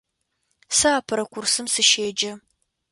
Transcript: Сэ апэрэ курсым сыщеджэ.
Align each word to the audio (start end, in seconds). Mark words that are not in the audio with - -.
Сэ 0.77 0.87
апэрэ 0.97 1.23
курсым 1.31 1.65
сыщеджэ. 1.73 2.31